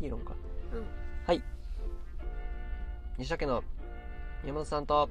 [0.00, 0.34] ティ論か。
[0.72, 0.84] うん。
[1.26, 1.42] はい。
[3.18, 3.62] 西田家の
[4.44, 5.08] 山本さんと、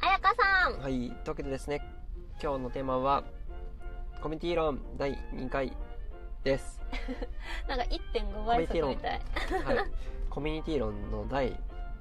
[0.00, 0.92] あやかさんはい。
[0.92, 1.82] というわけでですね、
[2.42, 3.22] 今日のテーマは、
[4.22, 5.76] コミュニティ論第2回
[6.42, 6.80] です。
[7.68, 9.20] なんか1.5倍速みたい。
[9.64, 9.76] はい。
[10.30, 11.54] コミュニティ論の第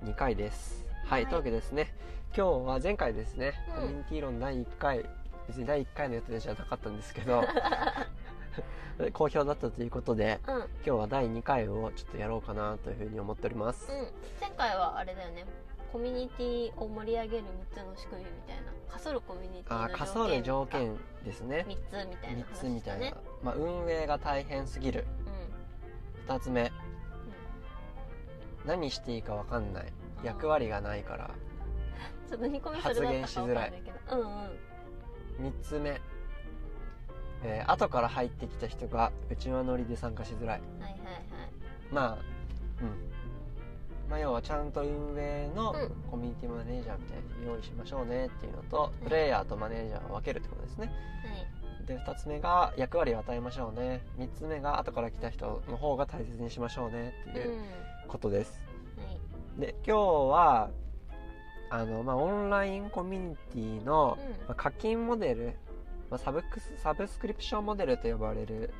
[0.03, 0.85] 2回です。
[1.05, 1.23] はい。
[1.23, 1.93] はいというわけでですね、
[2.35, 5.05] 今日は前回ですね、うんコミュニティ論第1回、
[5.47, 7.43] 別に第1回のやつじゃなかったんですけど、
[9.13, 10.55] 好評だったということで、うん。
[10.55, 10.61] うん。
[10.61, 13.91] 今日は第2回をちょっとやろうかなというふうに思っております。
[14.39, 15.45] 前回はあれだよね。
[15.91, 18.71] コミュニティを盛り上げる3つの仕組みみたいな。
[18.89, 19.85] 仮想るコミュニティの条件。
[19.85, 21.65] あー、仮想の条件ですね。
[21.67, 23.15] 3つみたいな3話つみたいなね。。
[23.41, 25.07] まあ、運営が大変すぎる。
[26.27, 26.35] うん。
[26.35, 26.71] 2つ目、
[28.65, 29.93] 何していいか分かんない。
[30.23, 31.31] 役割がないから。
[32.29, 34.17] ちょっと2個目それだったか分かんないけど。
[34.19, 35.47] うんうん。
[35.47, 35.99] 3つ目、
[37.43, 40.61] えー後から入ってきた人が内輪乗りで参加しづらい。
[40.79, 40.99] はいはいはい。
[41.91, 42.17] まあ、
[42.81, 44.09] うん。
[44.09, 50.87] まあ、要はちゃんと運営のうんコミュニティマネージャーみたいに用意しましょうねっていうのと、プレイヤーとマネージャーを分けるってことですね。
[50.87, 50.93] は
[51.83, 51.85] い。
[51.85, 54.01] で、2つ目が役割を与えましょうね。
[54.17, 57.63] 3つ目が後から来た人の方が大切にしましょうねっていううん。
[58.07, 58.59] ことです。
[58.97, 59.03] は
[59.57, 59.61] い。
[59.61, 59.99] で、今日
[60.31, 60.69] は、
[61.69, 65.53] あの、まあ、オンラインコミュニティの、うんまあ、課金モデル、
[66.09, 68.73] まあ、サブクス、サブスクリプションモデルと呼ばれる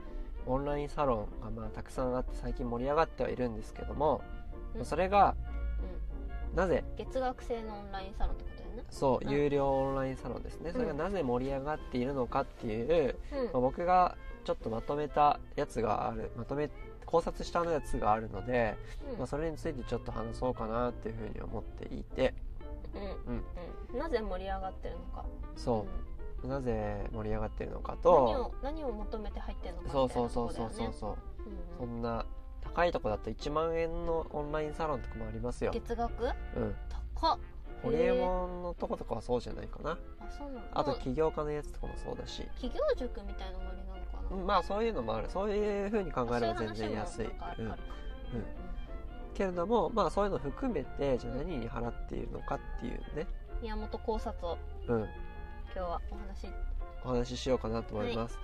[0.45, 4.21] オンラインサロンが、まあ、たくさんあって最近盛り上がってはいるんですけども、
[4.75, 4.85] うん。
[4.85, 5.35] それが、
[6.51, 6.57] うん。
[6.57, 8.83] なぜ、月額制のオンラインサロンってことだよね。
[8.89, 10.71] そう、うん有料オンラインサロンですね。
[10.71, 13.43] それがなぜ盛り上がっているのかっていう、うん。
[13.45, 16.69] まあ、僕がちょっとまとめたやつがある、まとめ、
[17.05, 18.75] 考察したやつがあるので、
[19.11, 19.17] うん。
[19.19, 22.33] まあ、それについてちょっと話そうかなっていうふうに思っていて、
[22.95, 23.33] うん。
[23.33, 23.43] うん。
[23.93, 25.25] うん、なぜ盛り上がってるのか。
[25.55, 26.08] そう、ん
[26.47, 31.17] なぜ盛り上がってるのか何とを何を求めて入ってるのかそうそうそうそうそうそう、そ
[31.81, 31.85] う。
[31.85, 31.99] んうん。
[31.99, 32.25] んな
[32.61, 35.71] 高いとこだと1万円のオンラインサロンとかもありますよ。
[35.73, 36.23] 月額？
[36.23, 36.75] うん。
[37.15, 37.39] 高っ。
[37.81, 39.97] ホリエモンのとことかはそうじゃないかな。
[40.19, 40.61] あそうなの。
[40.73, 42.43] あと起業家のやつとかもそうだし。
[42.61, 45.29] 企業塾みたいなノリなのかな、うんまあそういうのもある。
[45.29, 47.29] そういう風に考えれば全然安い。
[47.57, 47.75] そうんうん。
[49.33, 53.27] けれどもまあそういうの含めてじゃあ何に払っているのかっていうね。
[53.61, 54.57] 宮本考察を。
[54.87, 55.07] うん
[55.75, 56.47] 今日はお話し。
[57.03, 58.37] お話ししようかなと思います、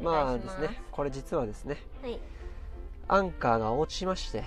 [0.00, 0.60] おまあ願いします。
[0.60, 2.18] ですねこれ実はですねはい。
[3.08, 4.44] アンカーが落ちまして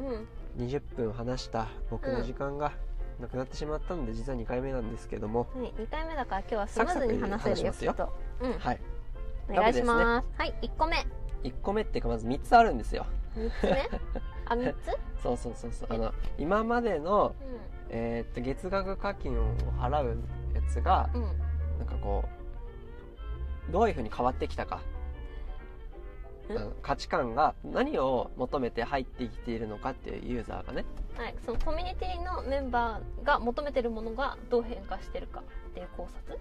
[0.00, 0.66] うん。
[0.66, 2.72] 20分話した僕の時間が
[3.20, 8.52] なくなってしまったので、実は2回目なんですけども、はい、2回目だから今日はスムーズに話せるよサクサクうん。
[8.58, 8.80] はい。
[9.48, 10.40] お願いします。
[10.40, 10.54] はい。
[10.62, 11.06] 1個目。
[11.42, 13.06] 1個目っていうかまず3つあるんですよ。
[13.36, 13.90] 3つ目？
[14.46, 15.22] あ3つ？
[15.22, 15.88] そうそうそうそう。
[15.90, 17.34] あの、今までの、う
[17.90, 20.16] えーっと、月額課金を払う
[20.54, 21.53] やつが、んうん
[21.84, 22.24] なんかこ
[23.68, 24.80] う、どういう風に変わってきたか。
[26.82, 30.84] 価値観が何を求めて入ってきているのかっていうユーザーがね。
[31.16, 36.38] はい、そのコミュニティのメンバーが求めてるものがどう変化してるかっていう考察？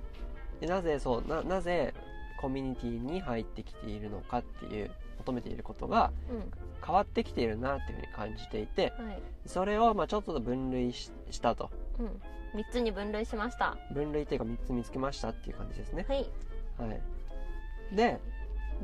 [0.59, 1.93] でなぜそう、な、なぜ
[2.41, 6.51] コミュニティに入ってきているのかっていう、求めていることがうん
[6.85, 11.69] 変わってきているなっていう風に感じていて、はいそれをまあちょっと分類ししたと。
[11.99, 12.21] うん
[12.53, 16.05] 3つに分類しました分類っていうか3つ見つけましたっていう感じですね。
[16.07, 16.29] はい
[16.77, 17.95] はい。
[17.95, 18.19] で、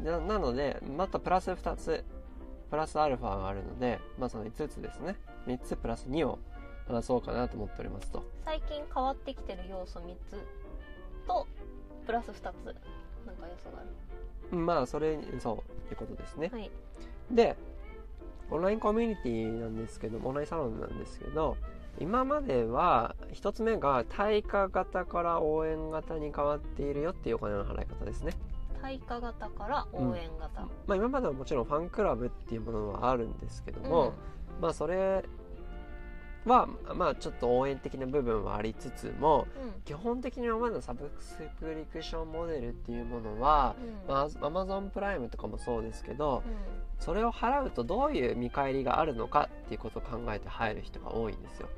[0.04, 2.04] ななので、またプラス2つ、
[2.70, 5.16] プラスアルファがあるので、まあその5つですね。
[5.48, 6.40] 3つプラス2を
[6.88, 8.24] 話そうかなと思っておりますと。
[8.46, 10.38] 最近変わってきてる要素3つ
[11.28, 11.48] と
[12.06, 12.54] プラス2つなんか
[13.48, 13.84] 要素があ
[14.52, 16.50] るまあそれに、そういうことですね。
[16.52, 16.72] はい
[17.32, 17.56] で、
[18.50, 21.58] オンラインコミュニティなんですけど、オンラインサロンなんですけど、
[22.00, 28.34] 今までは、一つ目が対価型から応援型に変わっているよっていうお金の払い方ですね。
[28.82, 34.14] 対価型から応援型、まあ今まではもちろんファンクラブっていうものはあるんですけども、
[34.62, 35.26] まあそれ
[36.46, 39.68] は、まあちょっと応援的な部分はありつつも、うん。
[39.68, 43.76] うん基本的に今までのサブスクリプションモデルっていうものは、
[44.08, 44.14] うん。
[44.14, 46.54] まあ Amazon プライムとかもそうですけど、うん
[47.00, 51.70] それを払うとどういう見返りがあるのかっていうことを考えて入る人が多いんですよ。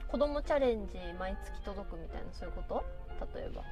[0.00, 0.08] うん。
[0.08, 2.84] 子供チャレンジ毎月届くみたいなそういうこと？
[3.34, 3.62] 例えば。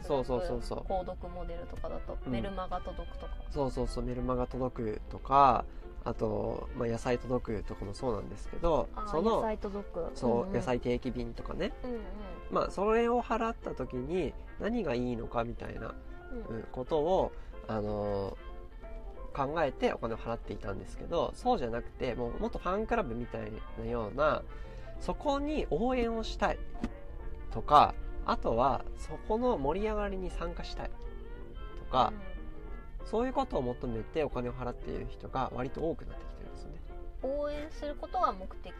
[0.00, 0.78] 月そうそうそうそう。
[0.80, 2.32] 購読モデルとかだと、うん。
[2.32, 3.32] メルマガ届くとか。
[3.50, 5.64] そうそうそう、メルマガ届くとか、
[6.04, 10.10] あと、まあ野菜届くとかもそうなんですけどその、野菜届く。
[10.14, 10.54] そう、んん。
[10.54, 12.00] 野菜定期便とかね、うんうん。
[12.50, 15.94] まあ、それを払った時に何がいいのかみたいな、
[16.48, 16.56] うん。
[16.56, 17.32] うんことを、
[17.68, 18.53] あのー
[19.34, 24.42] 考えてお金を払っていたんですけど、そうじゃなくて、もうもっとファンクラブみたいなような、
[25.00, 26.58] そこに応援をしたい。
[27.50, 27.94] とか、
[28.26, 30.90] あとはそこの盛り上がりに参加したい。
[31.78, 32.12] とか、
[33.04, 36.76] そういうことを求めてお金を払っている人が割と多くなってきてるんですよね。
[37.22, 38.72] 応援することが目的。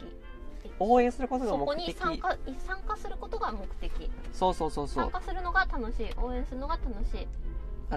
[0.79, 2.37] 応援することがそこ目的に参加
[2.67, 4.11] 参加することが目的。
[4.33, 5.05] そうそうそうそう。
[5.05, 6.11] 参加するのが楽しい。
[6.17, 7.29] 応援するのが楽しい、あ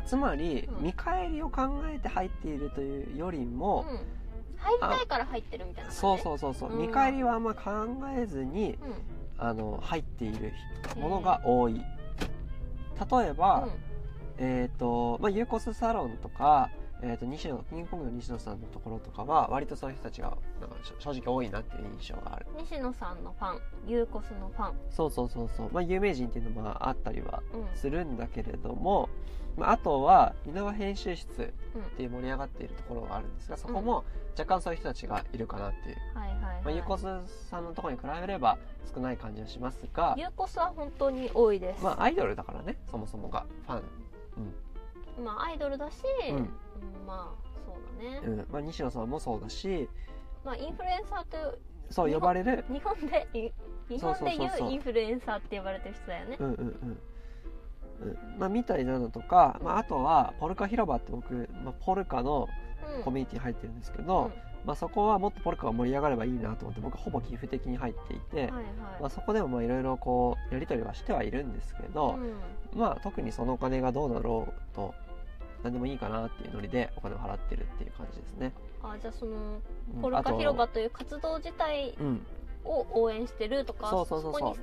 [0.01, 0.83] つまり、うん。
[0.83, 3.57] 見返りを考えて入っているというよりうん。
[3.57, 3.85] も、、
[4.57, 5.97] 入りたいから入ってるみたいな感じ？
[5.97, 6.81] そうそうそうそう、うん。
[6.81, 7.71] 見返りはあんま考
[8.17, 8.93] えずにうん。
[9.39, 10.51] あの入っている
[10.95, 11.75] ものが多い。
[11.75, 13.67] 例えば、
[14.39, 16.71] えっ、と、まあ、ユーコスサロンとか、
[17.03, 22.47] えっ、と、西野、キングコングの西野さんのところとかは、割とそういう人たちが、なんかし正直多いなっていう印象がある。
[22.55, 23.61] うん、西野さんのファン。
[23.85, 25.69] ユーコスのファン、そうそうそうそう。
[25.71, 27.77] まあ、有名人っていうのもあったりはうん。
[27.77, 29.09] するんだけれども、
[29.57, 31.45] まあ、あとは、稲葉編集室っ
[31.75, 34.03] うん、ていう盛り上がっているところがあるんですが、そこも
[34.37, 35.95] 若干そういう人たちがいるかなっていう。
[36.13, 37.03] はいはいはい、まあ、ユーコス
[37.49, 38.57] さんのところに比べれば
[38.93, 43.83] 少ない感じはしますが、ユーコスは本当に多いです、まあ、アイドルだからね、そもそもが、ファン。
[45.23, 46.35] まあアイドルだし、うん。
[46.35, 46.49] うん
[47.07, 48.47] まあそうだね、うん。
[48.51, 49.89] まあ、西野さんもそうだし、
[50.45, 53.51] まあインフルエンサーというそう呼ばれる、日本でい
[53.89, 54.71] 日本でいう。
[54.71, 56.37] インフルエンサーって呼ばれてる人だよね。
[56.39, 56.99] うんうんうん。
[58.01, 62.47] うんまあ、みたいなのとか、まあ、あとはポルカ広場って僕、まあ、ポルカの
[62.97, 63.03] うん。
[63.03, 64.31] コミュニティに入ってるんですけど、
[64.65, 72.17] まあ、そこはもっとポルカが盛り上がればいいなと思って僕はほぼ寄付的に入っていて、うんはいはい、まあ、そこでもまあいろいろこうやり取りはしてはいるんですけど、
[72.73, 72.79] うん。
[72.79, 74.93] まあ、特にそのお金がどうなろうと
[75.63, 78.53] 何でもいいかなっていうノリでお金を払ってるっていう感じですね。
[78.83, 79.59] あじゃあその
[79.95, 80.01] うん。
[80.01, 82.25] ポルカ広場という活動自体うん、
[82.63, 84.21] を応援してるとかそうそう。
[84.21, 84.55] そこに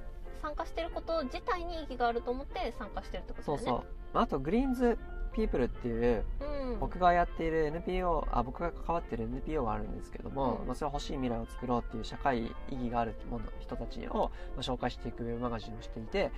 [0.45, 3.65] 参加してること自体に意義があると思って参加してるってことだよね。
[3.67, 3.87] そうそう。
[4.13, 4.99] まああとグリーンズ
[5.33, 6.79] ピープルっていううん。
[6.81, 10.67] 僕がやっている NPO あ僕が関わっている NPO があるんですけども、うん。
[10.67, 16.31] まあ、それは欲しい未来を作ろうっていう社会意義があるもの人たちを、まあ、紹介していくウェブマガジンをしていて、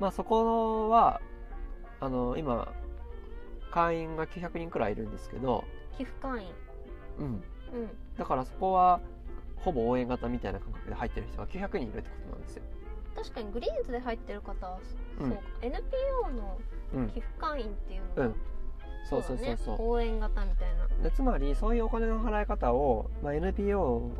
[0.00, 1.20] まあ、そこは
[2.00, 2.72] あの今
[3.70, 5.64] 会員が900人くらいいるんですけど、
[5.96, 6.50] 寄付会員。
[7.20, 7.42] うん、うん。
[8.18, 9.00] だからそこは
[9.56, 12.64] ほぼ応援型みたいな感覚で入ってる人が900人いるってことなんですよ。
[13.14, 14.78] 確かにグリーンズで入ってる方は、
[15.20, 15.28] うん。
[15.28, 15.42] そうか。
[15.62, 16.58] NPO の
[16.94, 18.34] うん、寄付会員っていうのは、うん、
[19.08, 20.86] そうそうそうそう応援型みたいな。
[21.02, 24.10] でつまりそういうお金の払い方を、まあ、NPO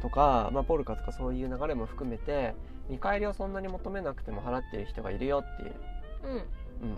[0.00, 2.54] とか、まあ、ポルカとかそういう流れも含めて
[2.88, 5.74] 見返りをそんなに求めなくても払ってる人がいるよっていう、
[6.82, 6.94] うん、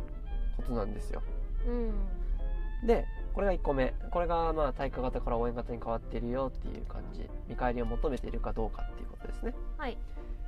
[0.57, 1.23] ことなんですよ。
[1.67, 1.75] うん
[2.83, 2.87] うん。
[2.87, 3.07] で
[3.37, 3.93] これが1個目。
[4.11, 7.29] これがまあ対価型から応援型に変わっているよっていう感じ。
[7.49, 9.55] 見返りを求めているかどうかっていうことですね。
[9.77, 9.99] はい。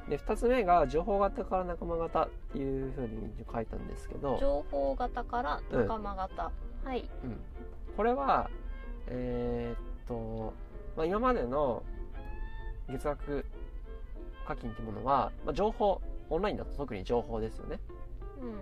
[0.09, 4.39] で2つ目が情報型から仲間型っていうふうに書いたんですけど。
[4.41, 6.51] 情報型から仲間型、
[6.83, 7.11] はい。
[7.25, 7.37] うん、
[7.95, 8.49] これは
[9.09, 10.55] えーっと、
[10.97, 11.83] まあ、今までの
[12.89, 13.45] 月額
[14.47, 16.01] 課金ってものは、まあ、情報
[16.31, 17.81] オンラインだと特に情報ですよね、
[18.41, 18.55] うん。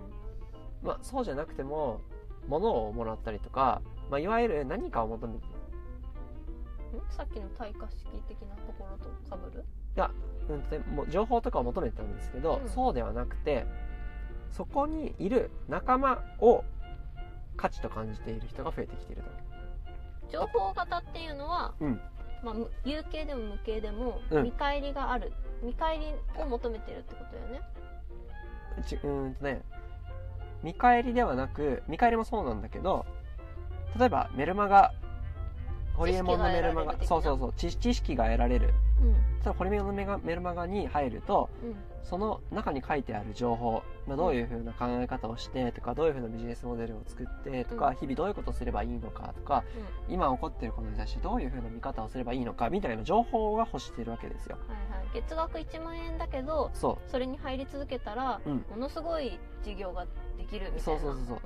[0.85, 2.01] まあ、そうじゃなくても
[2.49, 5.49] 物をもらったりとか、まあ、いわゆる何かを求めてん？
[7.09, 9.65] さっきの対価式的なところとかぶる
[10.49, 12.69] うんとねもう情報とかを求めてたんですけど、うん。
[12.69, 13.65] そうではなくて
[14.51, 16.63] そこにいる仲間を
[17.57, 19.29] 価値と感じている人が増えてきていると。
[20.31, 21.99] 情報型っていうのは、うん。
[22.43, 24.43] まあ、む有形でも無形でもうん。
[24.43, 25.33] 見返りがある、
[25.63, 27.61] 見返りを求めてるってことよね。
[28.85, 29.63] ちうーんとね
[30.61, 33.05] 見返りではなく見返りもそうなんだけど
[33.97, 34.93] 例えばメルマガ
[35.97, 38.73] ホリエモンのメルマガそうそうそう知知識が得られる。
[39.01, 39.15] うん。
[39.41, 41.75] ただホリエモンのメガメルマガに入るとうん。
[42.03, 47.95] その中に書いてある情報、まあ、どういうふうな考え方をしてとかどういうふうなビジネスモデルを作ってとか、うん。
[47.95, 49.63] 日々どういうことをすればいいのかとか
[50.07, 54.57] 今起こっていることに対してどういうふうな見方をすればいいのかみたいな情報が欲しているわけですよ。
[54.67, 58.65] はいはい、月額1万円だけどそそれに入り続けたら、うん。
[58.69, 60.05] ものすごい事業が
[60.37, 60.95] できるみたいな。
[60.95, 61.37] そうそうそうそう。
[61.37, 61.39] う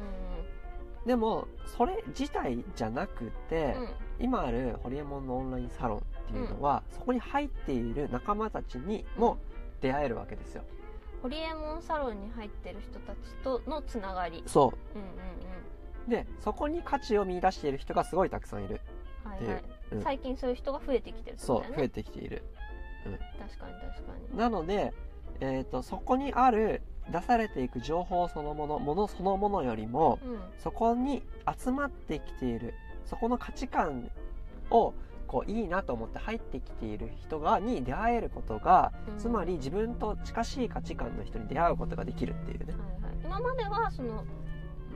[1.05, 3.81] でもそれ自体じゃなくて、んうん。
[3.81, 3.89] うん
[4.21, 9.39] 今あるホリエモンのオンラインサロンっていうのは、そこに入っている仲間たちにも
[9.81, 10.63] 出会えるわけですよ。
[11.23, 14.43] ホリエモンサロンに入ってる人たちとのつながり。
[14.45, 14.97] そう。
[14.99, 15.11] んうんう
[16.07, 18.79] でそこに価値を見出している人がすごいたくさんいる
[19.25, 19.27] う。
[19.27, 20.01] んはいはい、うん。
[20.03, 21.41] 最近そういう人が増えてきてるね。
[21.43, 22.43] そう増えてきている。
[23.39, 24.37] 確かに確かに。
[24.37, 24.93] なので、
[25.41, 26.81] えー、とそこにある
[27.11, 30.39] 出されていく情報そのものものそのものよりもうん。
[30.59, 31.23] そこに
[31.57, 32.73] 集まってきている
[33.05, 34.09] そこの価値観
[34.69, 34.93] を
[35.27, 39.17] こういいなと思って入ってきている人がに出会えることが、うん。
[39.17, 44.25] つまり自分と近しい価値観の人に出会うことができるっていうね、はいはい、今まではその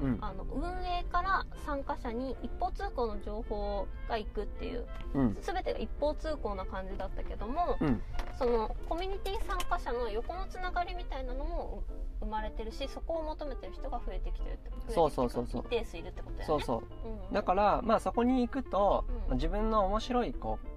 [0.01, 0.17] うん。
[0.21, 5.37] あの運営から参加者に一方通行の情報が行くっていううん。
[5.41, 8.01] 全てが一方通行な感じだったけども、うん。
[8.37, 11.83] そのコミュニティ参加者の横のつながりみたいなのも
[12.19, 15.47] 生まれてるしそこを求めてる人が増えてきてるってことそうそうそう。
[15.47, 16.63] そう一定数いるってことだよね。
[16.63, 17.09] そうそう。
[17.09, 17.33] うんうん。
[17.33, 19.15] だからまあそこに行くと、うん。
[19.15, 20.67] まあ自分の面白いこう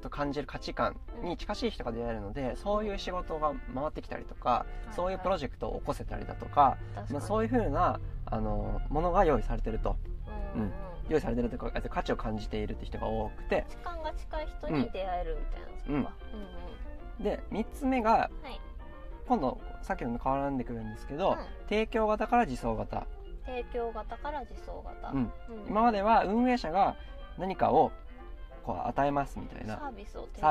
[0.00, 4.64] と感じる価値観に近しい人が出会えるので、そういう仕事が回ってきたりとか、
[4.96, 6.78] そういうプロジェクトを起こせたりだとか、
[7.10, 8.00] まあ、そういうふうな
[8.30, 9.96] あのものが用意されてると。
[10.54, 10.72] うんうんうん。
[11.08, 13.66] 用意されてるというか価値を感じているって人が多くて。
[13.68, 15.38] 時間が近い人に出会える
[15.88, 16.12] みたいな
[17.20, 18.60] で3つ目がうんはい。
[19.26, 21.36] 今度さっきのと変わらんでくるんですけど、うん。
[21.68, 23.06] 提供型から自走型、
[23.44, 25.12] 提供型から自走型。
[25.68, 26.96] 今までは運営者が
[27.38, 27.90] 何かを
[28.64, 29.78] こう与えますみたいな。
[29.78, 29.92] サー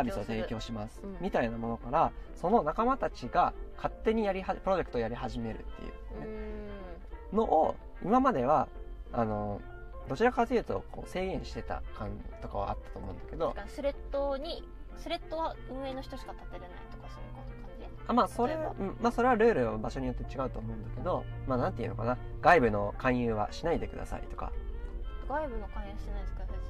[0.04, 1.18] ビスを提供します、うん。
[1.22, 6.69] みたいなものからその仲間たちが勝手にやりはプロジェクトをやり始めるっていううね、ん
[7.34, 8.68] のを今までは
[9.12, 9.62] あの
[10.08, 12.10] どちらかというとこう制限してた感
[12.42, 14.64] とかはあったと思うんだけどスレッドに
[14.98, 17.44] スレッドは運営の人しか立てれないとかそういう感
[17.80, 18.04] じ？
[18.08, 18.76] あまあそれ例えば。
[18.80, 22.18] うんまあそれはルールは場所によって違うと思うんだけどまあなんていうのかな？
[22.42, 24.52] 外部の勧誘はしないでくださいとか。
[25.28, 26.44] 外部の関与してないですか？
[26.46, 26.70] どういうこ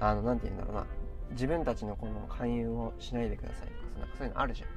[0.00, 0.86] あのなんていうんだろうな。
[1.30, 4.68] 自分たちのこの勧誘をしないでくださいとかそういうのあるじゃん。
[4.68, 4.73] と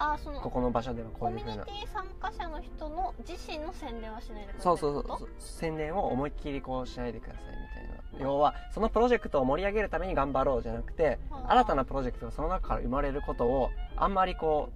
[0.00, 1.64] ああそのここの場所ではこコミュニういうふうな。
[1.66, 5.18] ティ参加者の人の自身の宣伝はしないでくださそいうってこと？
[5.18, 8.24] そうそう宣伝を思いっきりこうしないでくださいみたいな。
[8.24, 11.52] 要はそのプロジェクトを盛り上げるために頑張ろうじゃなくてはあ。
[11.52, 14.70] 新たなプロジェクトがその中から生まれることをあんまりこ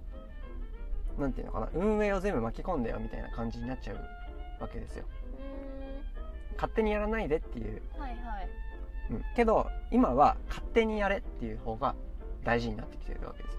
[1.17, 5.05] うなんていうのかな運営を全部巻き込んでよみたいな感じになっちゃうわけですよ。
[5.39, 8.49] う勝手にやらないでっていう、ーんはいはい。
[9.11, 11.95] うん、けど今は勝手にやれっていう方が
[12.43, 13.57] 大事になってきてるわけです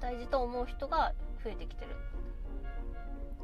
[0.00, 1.90] 大事と思う人が増えてきてる。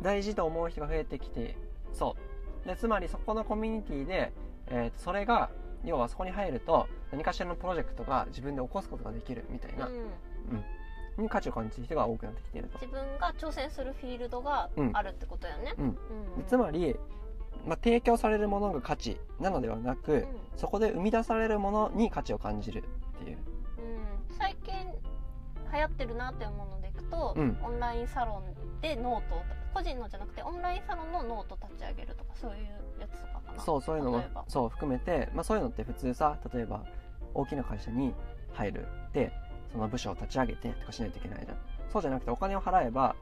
[0.02, 1.56] 大事と思う人が増えてきて
[1.92, 2.16] そ
[2.64, 2.68] う。
[2.68, 4.32] でつまりそこのコミュニティで、
[4.68, 5.50] えーそれが
[5.84, 12.78] 要はそこに入ると何かしらのプロジェクトが自分で起こすことができるみたいな、うん、に価値を感じる人が多くなってきていると。
[12.78, 14.90] 自分が挑戦するフィールドがうん。
[14.92, 15.84] あるってことよね、うん。
[15.84, 15.94] うん。
[16.38, 16.96] でつまり、
[17.66, 20.26] まあ、提供されるものが価値なのではなく、うん。
[20.56, 22.84] そこで生み出されるものに価値を感じる
[23.20, 23.36] っていう。
[23.36, 24.36] うん。
[24.36, 24.74] 最近
[25.72, 27.58] 流行ってるなって思うのでいくと、うん。
[27.62, 33.60] オンラインサロンでノートを個人のじゃなくてオンラインサロンのノート立ち上げるとかそういうやつとかかな。
[33.60, 34.44] そうそういうのも例えば。
[34.48, 36.84] そう含めて、まあ、そういうのって普通さ例えば
[37.34, 38.14] 大きな会社に
[38.52, 39.32] 入るで
[39.72, 41.56] その部署を立ち上げてとかしないといけないじゃん。
[41.92, 43.14] そうじゃなくてお金を払えば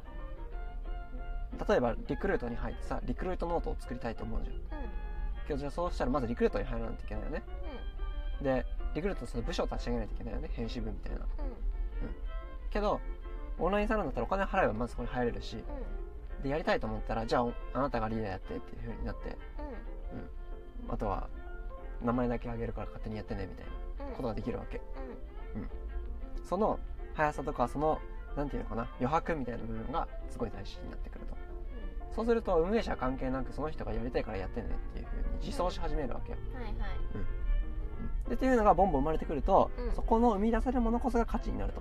[1.69, 4.55] 例えばリクルートに入ってさリクルートノートを作りたいと思うじゃん。
[4.55, 4.61] うん。
[5.47, 7.43] けどじゃあそうしたらまずリクルートに入らないといけないよね。
[8.41, 10.51] でリクルートその部署を立ち上げないといけないよね。
[10.53, 11.19] 編集部みたいな。
[11.19, 11.68] うん
[12.71, 13.01] けど
[13.59, 16.43] オンラインサロンだったらお金払えばまずそこに入れるしうん。
[16.43, 19.37] でやりたいと思ったらじゃああなたがリーダーやってっていう風になって
[20.87, 20.93] うん。
[20.93, 21.29] あとは
[22.03, 23.73] 名前だけあげるから勝手にやってねみたいな
[24.05, 24.11] うん。
[24.11, 24.81] うんことができるわけ。
[25.57, 25.69] うん。
[26.45, 26.79] その
[27.15, 28.01] 速さとかその
[28.37, 31.37] なんていうのかな余白みたいな部分がすごい大事になってくると。
[32.15, 38.29] そうすると運営者は関係なくその人がやりたいからやってねっていう風に自走し始めるわけよ、はいはい。
[38.29, 39.93] でっていうのがボンボン生まれてくると、うん。
[39.93, 41.81] そこの生み出されるものこそが価値になると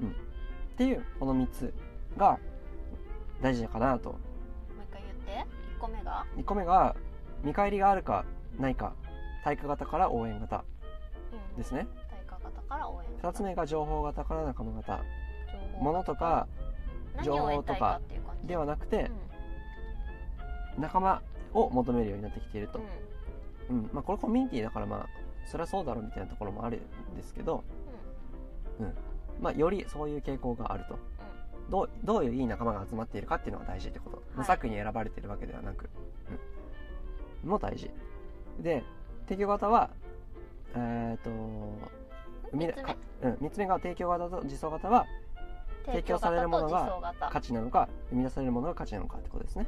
[0.00, 0.32] はい
[0.72, 1.74] っていうこの3つ
[2.16, 2.38] が
[3.42, 4.10] 大事かなと。
[4.10, 4.18] もう
[4.90, 5.46] 一回言って。
[5.76, 6.96] 1個目が、1個目が
[7.42, 8.24] 見返りがあるか
[8.58, 8.94] ないか。
[9.44, 10.64] 対価型から応援型
[11.52, 11.86] うん、ですね。
[12.08, 15.04] 対価型から応援2つ目が情報型から仲間型。
[15.52, 16.46] 情報ものとか
[17.16, 18.00] 何を得たいか
[18.44, 19.10] ではなくて
[20.78, 21.22] う仲間
[21.52, 22.78] を求めるようになってきていると。
[22.78, 22.82] ん、
[23.70, 23.90] うん。
[23.92, 25.06] まあ、これコミュニティだからまあ
[25.46, 26.80] それはそうだろうみたいなところもある
[27.12, 27.64] んですけど、
[29.40, 30.98] まあ、よりそういう傾向があると。
[31.70, 35.88] どうどういういい仲間が集まっているかっていうのが大事ってこと、無作為に選ばれているわけではなく、
[37.44, 37.90] うん、も大事。
[38.60, 38.82] で
[39.26, 39.90] 提供型は
[40.74, 41.30] えっ、と
[42.50, 42.82] 生み三つ目。
[42.82, 45.06] かうん、3つ目が提供型と自走型は
[45.86, 49.66] うん、提供されるものが価値なのか生み出されるものが価値なのかってことですね。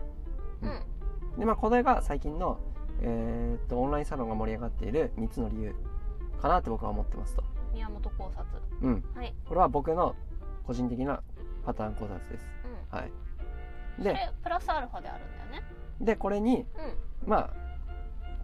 [0.62, 0.70] うん。
[0.70, 1.38] うん。
[1.38, 2.58] でまあこれが最近の、
[3.00, 5.74] えー、とオンラインサロンが盛り上がっている3つの理由
[6.40, 7.42] かなって僕は思ってますと
[7.74, 8.44] 宮本考察。
[8.82, 9.04] うん。
[9.14, 10.14] はい、これは僕の
[10.66, 11.20] 個人的な
[11.64, 12.46] パターン考察です。
[12.92, 13.12] うん、はい。
[13.98, 15.66] そでれプラスアルファであるんだよね。
[16.00, 16.66] でこれにうん。
[17.28, 17.50] まあ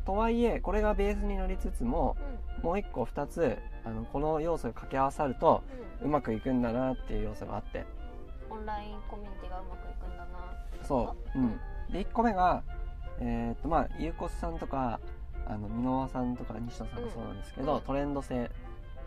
[0.05, 2.17] とはいえこれがベースになりつつも
[2.59, 2.65] うん。
[2.65, 5.63] もう1個2つあのこの要素が掛け合わさると
[6.03, 7.81] ううまくいくんだなっていう要素があって。
[7.81, 7.87] ん
[8.51, 10.87] オンラインコミュニティがうまくいくんだな。
[10.87, 11.61] そう、うん、
[11.93, 12.63] で1個目が
[13.21, 15.01] えーっとまあゆうこさんとか
[15.47, 17.81] あの箕輪さんとか西野さんがそうなんですけど、うん。
[17.83, 18.51] トレンド性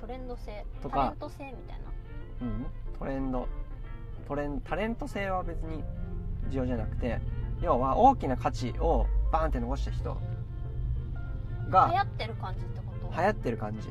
[0.03, 0.95] トレンド性とか。
[0.95, 1.85] タレント性みたいな。
[2.41, 2.65] うん、
[2.99, 3.47] トレンド。
[4.27, 5.81] トレンタレント性は別に
[6.49, 7.21] 重要じゃなくて
[7.61, 10.17] 要は大きな価値をバーンって残した人
[11.69, 13.13] が流行ってる感じってこと？
[13.17, 13.87] 流行ってる感じ。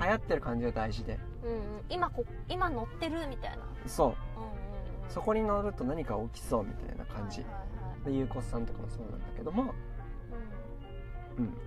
[0.00, 1.18] 流行ってる感じが大事で。
[1.42, 1.60] うんうん。
[1.88, 3.58] 今こ今乗ってるみたいな。
[3.86, 4.06] そう。
[4.06, 4.50] うんうん
[5.04, 5.10] うん。
[5.10, 7.42] そこに乗ると何か起きそうみたいな感じ。
[7.42, 7.60] はいはい
[8.04, 8.12] はい。
[8.12, 9.74] でゆうこさんとかもそうなんだけども。
[11.38, 11.44] うん。
[11.44, 11.58] うん。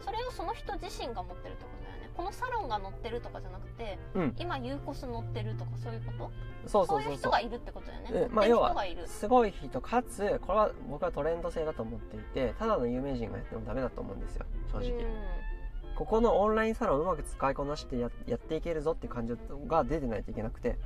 [0.00, 1.73] それをその人自身が持ってるってこと？
[2.16, 4.34] このサロンが載ってるとかじゃなくてうん。
[4.38, 6.30] 今ユーコス載ってるとかそういうこと？
[6.68, 7.12] そうそうそうそう。
[7.12, 8.74] いう人がいるってことだよね、うんまあ要は
[9.06, 15.04] すごい人かつこれは僕はトレンド性だと思っていてただの有名人がやってもダメだと思うんですよ正直、うん。
[15.94, 20.78] ここのオンラインサロンをうまく使いこなしてややっていけるぞっていう感情が出てないといけなくて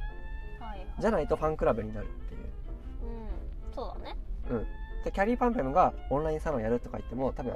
[0.58, 0.86] はいはい。
[0.98, 2.40] じゃないとファンクラブになるっていう。
[2.40, 3.74] うん。
[3.74, 4.16] そうだね。
[4.50, 4.66] うん。
[5.04, 7.52] でキャリーパンペムがオンラインサロンやるとか言っても多分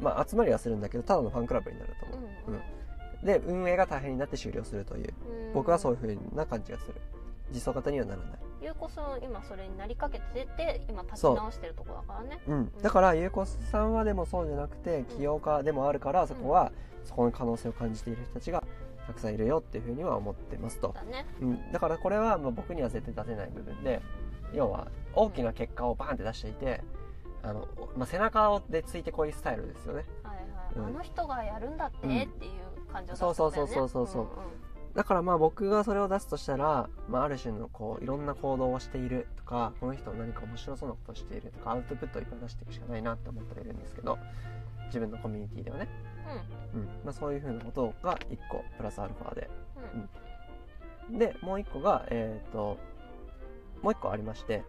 [0.00, 2.18] まあ集まりはするんだけどただのファンクラブになるとう。
[2.18, 2.54] 思う、ん。
[2.54, 2.62] うん
[3.22, 5.14] で運営が大変になって終了するという。
[5.46, 5.52] うん。
[5.54, 6.94] 僕はそういう風な感じがする。
[7.52, 8.38] 実装型にはならない。
[8.62, 12.40] ユーコスも今それになりかけてて今立ち直してるとこだからね。
[12.46, 12.54] う。
[12.54, 16.72] ん、だからゆうこさんはでもそうじゃなくて起業家でもあるからそこは
[17.04, 18.62] そこに可能性を感じている人たちが
[19.06, 21.26] たくさんいるよっていうふうには思ってますと、だね。
[21.40, 24.00] うん、だからこれはまあ僕には絶対出せない部分で
[24.54, 26.84] 要は大きな結果をバーンって出していて
[27.42, 30.04] あの、まあ、背中でついてこいスタイルですよね。
[30.22, 30.86] はいはい、うん。
[30.86, 32.28] あの人がやるんだってってうんいう
[32.92, 34.22] 感情そうそうそうそうそうそう。
[34.22, 34.28] んん
[34.94, 44.18] だからまあ僕がそれを出すとしたら、まあ、ある種のこういろんな行動をしているとかこの人何か面白そうなことをしているとかアウトプットをいっぱい出していくしかないなって思ってはいるんですけど
[44.86, 45.88] 自分のコミュニティではね。
[46.74, 46.80] うん。
[46.80, 46.86] うん。
[47.04, 49.48] まあ、そういうふうなことが1個プラスアルファで。
[51.08, 51.18] うん。
[51.18, 52.76] でもう1個がえっ、と
[53.82, 54.62] もう1個ありまして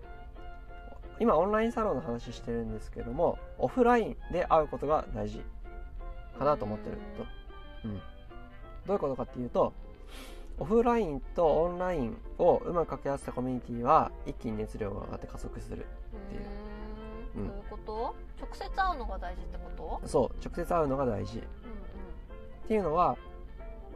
[1.20, 5.42] 今オンラインサロンの話してるんですけどもオフラインで会うことが大事
[6.38, 6.98] かなと思ってる
[7.84, 8.02] と、うん、
[8.86, 9.74] どういうことかっていうと
[10.60, 16.42] オフラインとオンラインをうまく掛け合わせたコミュニティは一気に熱量が上がって加速するていう。
[17.38, 17.48] うん。
[17.48, 18.16] どういうこと？
[18.40, 20.08] 直接会うのが大事ってこと？
[20.08, 21.40] そう直接会うのが大事。
[21.40, 23.18] うんっていうのは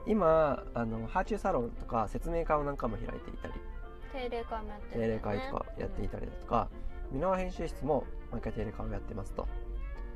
[0.05, 3.53] 今あのハーチューサロンとか説明会を何回も開いていたり。
[4.11, 6.67] 定例会もやってる定例会とかやっていたりだとか。
[7.13, 9.47] 箕輪編集室も毎回定例会をやってますと。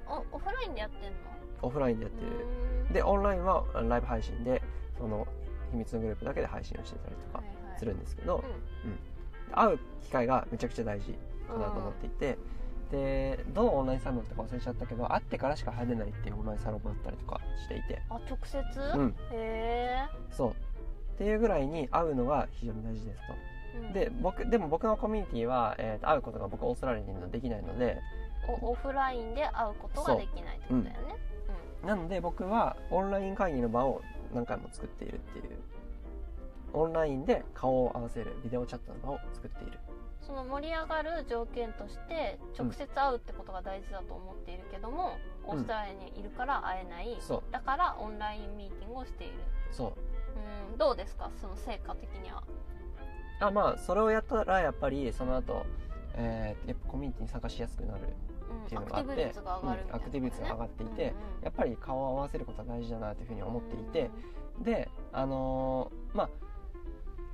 [0.07, 1.17] おオフラインでやってんの？
[1.61, 2.93] オフラインでやってる。
[2.93, 4.61] でオンラインはライブ配信で
[4.97, 5.27] その
[5.71, 7.79] 秘密のグループだけで配信をしてたりとかはいはい。
[7.79, 8.43] するんですけど、
[8.85, 9.55] うん。
[9.55, 11.13] 会う機会がめちゃくちゃ大事
[11.47, 12.37] かなと思っていて、
[12.91, 18.01] でどのオンラインサロンとか忘れちゃったけど会ってからしか入れないっていうオンラインサロンもあったりとかしていて。
[18.09, 18.59] あ直接、
[18.97, 19.15] うん。
[19.31, 20.51] へえ、そう。
[20.51, 20.53] っ
[21.17, 23.33] ていうぐらいに会うのが非常に大事ですと。
[23.79, 23.93] うん。
[23.93, 27.99] で僕でも僕のコミュニティは、えーと会うことが僕オーストラリアにいるのでできないので。
[28.61, 31.15] おオフラインで会うことができないってことだよね
[31.85, 34.01] なので僕はオンライン会議の場を
[34.33, 35.57] 何回も作っているっていう。
[36.73, 39.79] オンラインで顔を合わせるビデオチャットの場を作っている。
[39.95, 47.43] うんその盛り上がる条件として直接会うってことが大事だと思っているけども、オーストラリアにいるから会えない、そう。
[47.51, 49.33] だからオンラインミーティングをしている。
[49.71, 49.93] そう。
[50.71, 50.77] うん。
[50.77, 51.31] どうですか？
[51.41, 52.43] その成果的には。
[53.39, 55.65] あまあそれをやったらやっぱりその後、
[56.13, 58.01] えーやっぱコミュニティに参加しやすくなる
[58.65, 64.11] っていうのがあってうんアクティブ率が上がっていて、やっぱり顔を合わせることは大事だなというふうに思っていて、
[64.61, 66.29] であのーまあ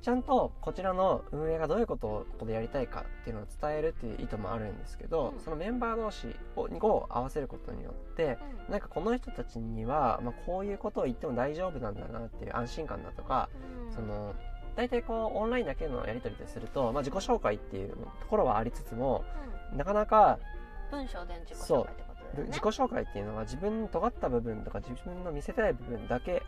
[0.00, 5.40] ちゃんとこちらの運営がどういうことをここでやりたいかっていうのを伝えるっていう意図もあるんですけど、うん。
[5.40, 8.72] そのメンバー同士をを合わせることによってうん。
[8.72, 13.48] なんかこの人たちには、まあ、こういうことを言っても大丈夫なんだなっていう安心感だとか、
[13.88, 13.92] うん。
[13.92, 14.34] その
[14.76, 17.96] 大体こうオンラインだけのやり取りですると、まあ、自己紹介っていうと
[18.30, 19.24] ころはありつつも
[19.74, 20.58] なかなかうん
[20.90, 22.48] 文章で自己紹介ってことだよね。
[22.48, 26.42] 自己紹介っていうのは自分の尖った部分とか自分の見せたい部分だけ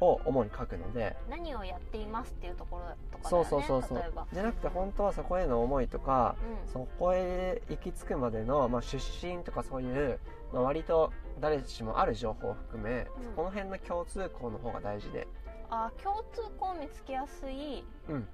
[0.00, 4.04] を主に書くので何をやっていますっていうところとかだそうそうそうそう。
[4.32, 6.34] じゃなくて本当はそこへの思いとか
[6.66, 6.72] うん。
[6.72, 10.18] そこへ行き着くまでの、まあ、出身とかそういう、
[10.52, 13.24] まあ、割と誰しもある情報を含め、うん。
[13.24, 15.28] そこの辺の共通項の方が大事で。
[15.70, 18.28] あ共通項を見つけやすいうん。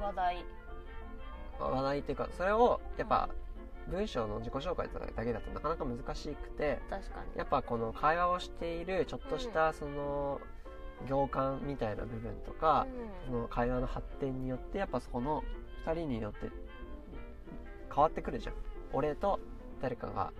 [0.00, 0.44] 話題。
[1.60, 3.28] 話題っていうかそれをやっぱ
[3.88, 7.38] 文章の自己紹介だけだとなかなか難しくて確かに。
[7.38, 10.40] やっぱこの会話をしているちょっとしたその
[11.08, 12.86] 行間みたいな部分とか、
[13.26, 15.42] その会話の発展によってやっぱそこの
[15.86, 16.50] 2人によって
[17.92, 18.54] 変わってくるじゃん。
[18.92, 19.40] 俺と
[19.82, 20.32] 誰かが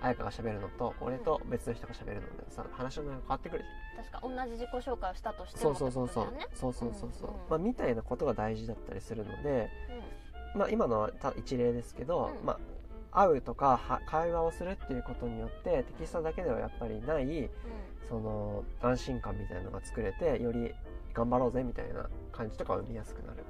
[0.00, 3.64] 彩香が喋るのと俺と別の人が喋るのでさ話の内容が変わってくる
[4.02, 6.26] じ確か同じ自己紹介をしたとしてもそうそうそうそう。
[6.54, 7.32] そうそうそうう。
[7.32, 7.40] んうん。
[7.50, 9.68] まあみたいなことが大事だったりするので
[10.56, 12.46] まあ今のはた一例ですけど、うん。
[12.46, 12.58] まあ
[13.12, 17.50] 会うとかは会話をするっていうことによってテキストだけではやっぱりない
[18.08, 20.72] その安心感みたいなのが作れてより
[21.12, 23.44] 頑張ろうぜみたいな感じとかを生みやすくなる。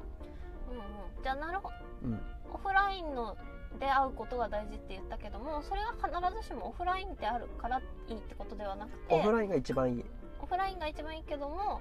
[0.71, 0.81] うんうん。
[0.81, 0.85] うん
[1.23, 1.75] じゃあなるほど。
[2.05, 2.21] うん。
[2.55, 3.37] オフラインの
[3.79, 10.05] で会うことが大事って言ったけどもそれは必ずしもオフラインであるからいいってことではなくてオフラインが一番いい。
[10.43, 11.81] オフラインが一番いいけども、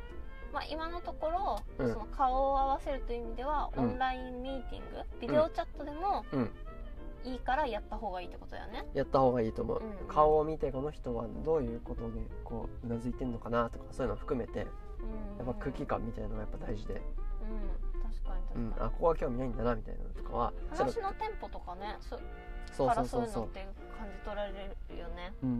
[0.53, 1.93] まあ、今のところ、うん。
[1.93, 3.83] その顔を合わせるという意味では、うん。
[3.83, 6.51] オンラインミーティングビデオチャットでも、うん
[7.23, 8.85] いいからやった方がいいってことだよね。
[8.93, 9.89] やった方がいいと思う、うん。
[9.91, 14.59] うん顔を見てこの人はどういうことでこううなずいてんのかなとかそういうのを含めて。
[14.59, 14.65] や
[15.41, 15.49] うん。
[15.49, 17.01] っぱ空気感みたいなのがやっぱ大事で、うん
[18.03, 22.19] 確かにうん確かに、あここは興味ないんだなみたいなのとかは話のテンポとかねそ
[22.75, 23.45] そうそうそうそう。
[23.45, 23.65] って
[23.97, 25.33] 感じ取られるよね。
[25.43, 25.59] うん、うんう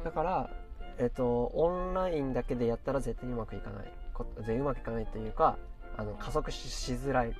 [0.00, 0.04] ん。
[0.04, 0.50] だから
[0.98, 3.92] えっとオンラインだけでやったら絶対にうまくいかない。
[4.14, 5.58] こ全然うまくいかないというか
[5.96, 7.34] あの加速ししづらい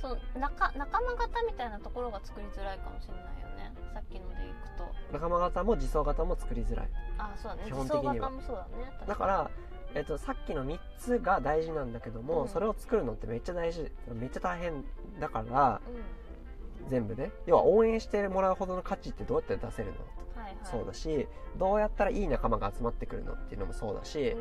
[0.00, 3.72] そう仲仲間型みたいなところが作りづらいかもしれないよね。
[3.92, 4.88] さっきのでいくと。
[5.12, 6.88] 仲間型も自走型も作りづらい。
[7.18, 7.62] あそうだね。
[7.64, 8.30] 基自本的には。
[8.30, 8.92] もそうだね。
[9.00, 9.50] 確だから、
[9.94, 12.48] えっと、さっきの3つが大事なんだけども、うん。
[12.48, 14.84] それを作るのってめっちゃ大事めっちゃ大変
[15.18, 15.80] だから
[16.82, 16.88] うん。
[16.88, 17.30] 全部ね。
[17.46, 20.56] 要は応援してもらうほどの価値ってどうやって出せるの、はいはい。
[20.64, 24.34] そうだしどうやったらいい仲間が集まってくるのっていうのもそうだし、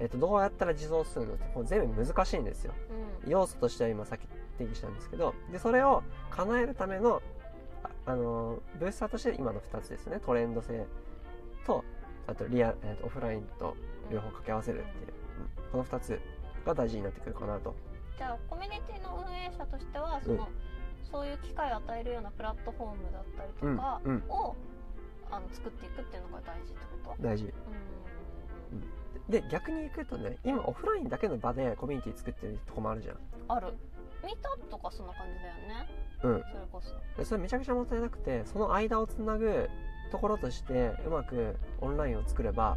[0.00, 2.74] えっと、どうやったら自走するのってもう全部難しいんですよ。
[2.90, 3.30] うんうん。
[3.30, 4.22] 要素としては今さっき
[4.58, 7.22] 定義したんですけどでそれを叶えるための
[7.82, 10.20] ああのブースターとして今の2つですね。
[10.24, 10.84] トレンド性
[11.66, 11.84] と
[12.26, 13.76] あとリア、えーとオフラインと
[14.10, 15.12] 両方掛け合わせるっていう、
[15.64, 15.70] うん。
[15.72, 16.20] この2つ
[16.66, 17.74] が大事になってくるかなと。
[18.16, 20.46] じゃあコミュニティの運営者としてはその、うん。
[21.10, 24.24] そういう機会を与えるようなプラットフォームだったりうんとかうん。
[24.28, 24.56] を、
[25.30, 27.22] あの作っていくっていうのが大事ってこと？
[27.22, 27.44] 大事。
[27.44, 27.52] うん。
[29.30, 33.16] で逆に言うとね今オフラインだけの場でコミュニティ作ってるとこもあるじゃん。
[33.48, 33.74] ある
[34.28, 35.88] ミートアップとかそんな感じだよね。
[36.22, 36.44] うん。
[36.52, 36.94] それこそ。
[37.16, 39.70] でそれめちゃくちゃもったいなくてその間をつなぐ
[40.12, 42.76] ところとしてうまくオンラインを作れば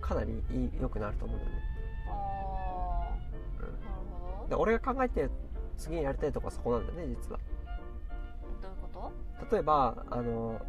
[0.00, 0.42] かなり
[0.80, 1.62] 良くなると思うんだよね。
[2.08, 3.14] ああ、
[3.60, 3.66] うん。
[3.66, 3.72] なる
[4.38, 5.30] ほでど俺が考えてる
[5.78, 7.38] 次にやりたいとこはそこなんだよね実は。
[8.60, 9.12] どういうこ
[9.52, 10.60] 例えばあの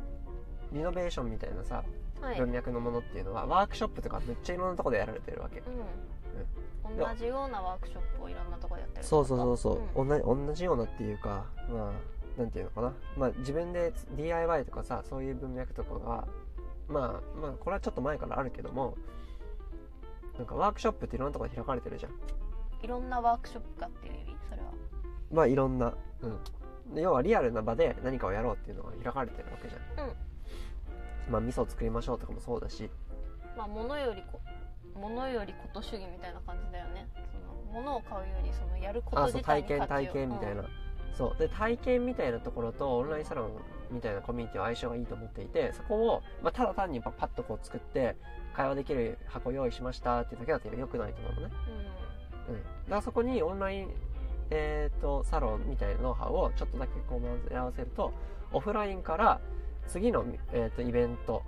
[0.72, 1.84] リノベーションみたいなさ
[2.22, 5.60] とはい、文脈のものっていうのはワークショップとかめっちゃいろんなとこでやられてるわけ。
[5.60, 5.66] うん、
[6.84, 10.08] 同じようなワークショップをいろんなところでやってるそうそうそうそう、ん。
[10.08, 11.94] 同じ同じようなっていうかま
[12.38, 12.94] あなんていうのかな。
[13.18, 16.28] まあ自分で DIY とかさそういう文脈とかが
[16.88, 18.98] まあまあこれはちょっと前からあるけども
[20.38, 22.12] なんかワークショップっていろんなところで開かれてるじゃん。
[22.84, 24.72] いろんなワークショップかっていう意味それは。
[25.32, 26.28] まあいろんな、う
[26.92, 30.12] ん、で要はリアルな場で何かをやろうっていうのが開かれてるわけじゃん、
[31.30, 32.90] まあ味噌を作りましょうとかもそうだし。
[33.56, 34.40] まあ物よりこ
[34.96, 37.08] 物よりこと主義みたいな感じだよね。
[37.32, 37.38] そ
[37.78, 40.22] の物を買うよりそのやることあそう自体体験体に価値を。
[40.22, 40.64] 験みたいな、
[41.14, 41.40] そう。
[41.40, 43.52] で体験みたいなところとオンラインサロン
[43.92, 48.16] みたいなコミュニティは相性がいいと思っていてそこを、まあ、ただ単にパパッとこう作って
[48.54, 51.54] 会話できる箱用意しましたっていうだけだと良くないと思うのね、
[52.48, 53.90] うん、うん、だからそこにオンライン
[54.52, 58.14] えー、とサロンみたいなノウハウをちょっとだけこう混ぜ合わせると
[58.52, 59.40] オフラインから
[59.88, 61.42] 次の、えー、とイベント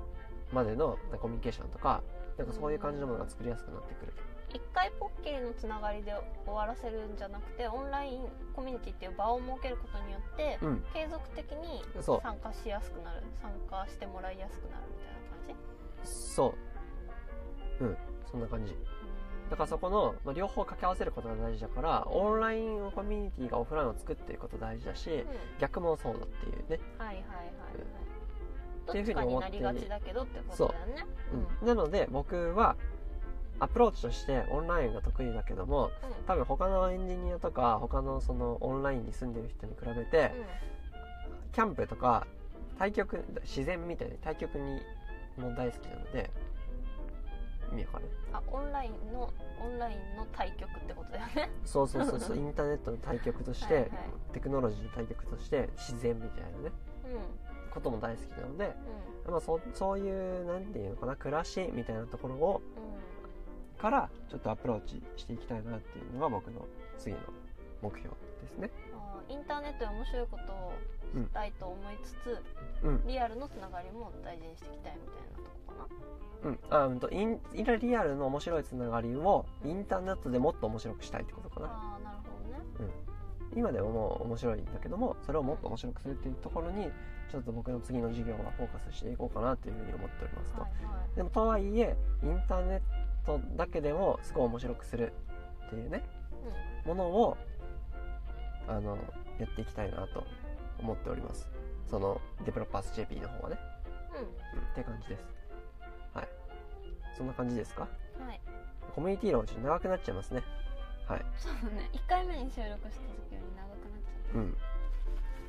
[0.53, 2.01] までのコミュニケーションとか
[2.37, 4.13] なんかそういう感じのものが作りやすくなってくる。
[4.53, 6.13] 一回ポッキリのつながりで
[6.45, 10.83] 終わらせるんじゃなくてオンラインコミュニティっていう場を設けることによって、うん。
[10.93, 11.83] 継続的に
[12.21, 16.11] 参加しやすくなる参加してもらいやすくなるみたいな感じ？
[16.11, 16.53] そ
[17.79, 17.83] う。
[17.83, 17.97] うん。
[18.29, 18.73] そんな感じ。
[18.73, 18.79] うん。
[19.49, 25.25] だからそこの、まあ、両方掛け合わせることが大事だからオンラインコミュニティがオフラインを作っていくこと大事だしうん。
[25.59, 27.21] 逆もそうだっていうね、はいはいはいはい、
[27.75, 28.12] うふうに
[28.85, 31.05] どっちかに思ってなりがちだけどってことだよね。
[31.61, 31.65] う。
[31.65, 32.75] ん、なので僕は
[33.59, 35.91] アプローチとしてオンラインが得意だけどもうん。
[36.25, 40.31] 多分他のエンジニアとか他のそのオンラインに住んでる人に比べて、
[41.51, 42.25] キャンプとか
[42.77, 44.81] 対極自然みたいに対極に
[45.37, 46.29] も大好きなので
[47.71, 49.29] 意味わかるあオンラインの
[49.61, 51.49] オンラインの対局ってことだよね。
[51.65, 53.91] そうそうそうそう インターネットの対極としてはいはい。
[54.33, 56.71] テクノロジーの対極として自然みたいなね。
[57.05, 58.75] うんことも大好きなので、
[59.27, 63.81] うまあ、そそういうなんていうのかな暮らしみたいなところをんうん。
[63.81, 66.65] からちょっとアプローチしていきたいなっていうのが僕の
[66.99, 67.21] 次の
[67.81, 68.09] 目標
[68.41, 68.69] ですね。
[69.29, 70.73] インターネットで面白いことを
[71.23, 72.41] したいと思いつつ、
[72.83, 73.07] うん。
[73.07, 75.87] リアルのつながりも大事にしていきたいみたいなとこか
[76.43, 76.49] な。
[76.49, 76.59] うん。
[76.69, 81.67] あうんとインリアルの面白いつながりをインターネットでもっと面白くしたいってことかな。
[81.67, 82.93] ああなるほどね。
[83.55, 86.89] 今でももう面白いんだけどもそれをもっと面白くするっていうところに
[87.33, 91.15] ちょっと僕の次の授業はフォーカスしていこうかなというふうに思っておりますと、はいはい。
[91.15, 92.81] でもとはいえインターネッ
[93.25, 95.11] トだけでもすごい面白くする
[95.65, 96.03] っていうね
[96.85, 97.35] ものを
[98.67, 98.99] あの
[99.39, 100.23] やっていきたいなと
[100.77, 101.49] 思っております。
[101.89, 103.57] そのデベロッパーズ JP の方はね、
[104.13, 104.59] うん。
[104.59, 105.25] うん、って感じです。
[106.13, 106.27] はい。
[107.17, 107.87] そんな感じですか？
[108.19, 108.41] うんはい。
[108.93, 110.43] コミュニティ論ちょっと長くなっちゃいますね。
[111.07, 111.25] はい。
[111.35, 111.89] そうだね。
[111.93, 114.57] 1回目に収録した時より長くなっちゃうん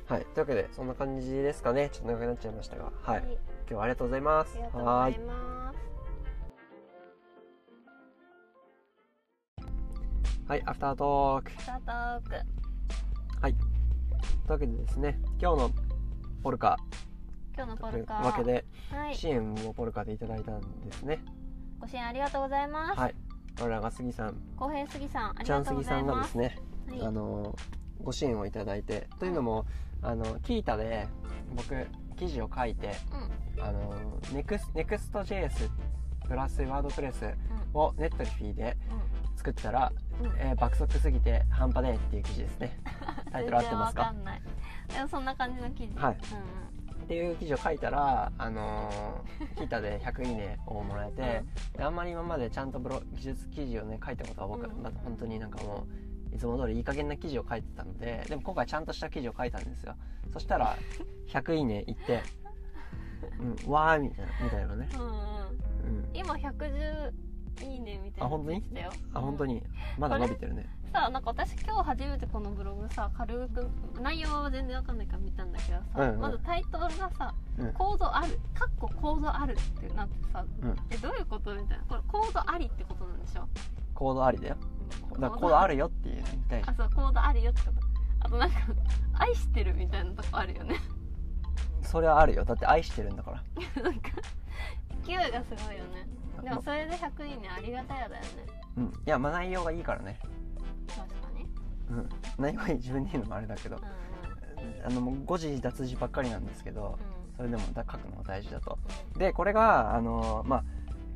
[0.07, 0.25] はい。
[0.25, 1.89] というわけでそんな感じですかね。
[1.91, 2.91] ちょっと長くなっちゃいましたが。
[3.01, 4.53] はい、った、今日はありがとうございます。
[4.53, 5.75] ありがとうごはーいざいます。
[10.47, 10.63] はい。
[10.67, 11.51] アフタートーク。
[11.59, 12.45] スタートーク。
[13.41, 15.71] というわけでですね今日の
[16.43, 16.77] ポルカ。
[17.55, 18.17] 今日のポルカ。
[18.17, 19.15] というわけではい。
[19.15, 21.23] 支援をポルカでいただいたんですね。
[21.79, 23.15] ご支援ありがとうございます、はい。
[23.59, 24.35] 我らが杉さん。
[24.55, 27.01] 公平杉さんありちゃがとうごん杉さんがざいまですすねはい。
[27.01, 27.55] あの
[28.03, 29.65] ご支援をいただいてというのも
[30.05, 31.07] あのキータで
[31.55, 32.91] 僕記事を書いて
[33.57, 33.63] うん。
[33.63, 33.93] あの
[34.33, 35.69] ネクスネクスト JS
[36.27, 37.79] プラスワードプレスうん。
[37.79, 38.77] をネットリフィーで
[39.35, 40.25] 作ったら、うん。
[40.27, 42.79] うんえー爆速すぎて半端ねえっていう記事ですね。
[43.31, 44.13] タイトル合ってますか？
[44.13, 44.41] 全然わかんない。
[44.93, 45.97] でもそんな感じの記事。
[45.97, 46.13] はい。
[46.13, 46.19] うん
[47.05, 51.43] っていう記事を書いたらあのーキータで 100いいねをもらえて、
[51.77, 54.71] であんまり今までちゃんとブロ技術記事をね書いたことは僕、うん。
[55.03, 55.87] 本当になんかもう
[56.35, 59.95] いつも通りいい加減な記事を書いてたのででも今回ちゃんとした記事を書いたんですよ。
[60.33, 60.75] そしたら
[61.29, 62.23] 100いいねいって、
[63.65, 66.09] うん、わーみたいなみたいなね、うんうん。
[66.13, 67.11] 今110
[67.63, 68.91] いいねみたいなあ本当にたよ。
[69.13, 69.63] あ本当に？
[69.97, 70.67] まだ伸びてるね。
[70.91, 73.69] さなんか私今日初めてこのブログさ軽く
[74.01, 76.19] 内容は全然わかんないから見たんだけどさ、うんうん。
[76.19, 80.75] まずタイトルがさうん「コードある」「かっこコードある」ってなってさ、うん。
[80.89, 81.83] えどういうことみたいな。
[81.87, 83.47] これコードありってことなんでしょ？
[83.93, 84.57] コードありだよ
[85.19, 87.79] だコードあるよっていうの言いたいあそうコードあるよってこと。
[88.19, 88.57] あとなんか
[89.13, 90.75] 「愛してる」みたいなとこあるよね。
[91.81, 92.43] それはあるよ。
[92.43, 93.83] だって愛してるんだから。
[93.83, 94.09] なんか
[95.03, 96.07] 勢いがすごいよね。
[96.41, 97.49] でもまそれで100いいね。
[97.49, 98.27] ありがたやだよね。
[98.77, 98.85] うん。
[98.85, 100.19] いやまあ内容がいいからね。
[100.87, 101.45] 確かに。
[101.89, 102.09] うん。
[102.37, 103.77] 内容がいい自分で言うのもあれだけど。
[103.77, 104.85] うんうん。
[104.85, 107.37] あのもう誤字脱字ばっかりなんですけどうん。
[107.37, 108.79] それでもだ書くのが大事だと。
[109.17, 110.63] でこれがあのまあ